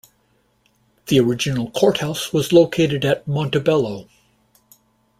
[1.05, 4.09] The original courthouse was located at Montebello.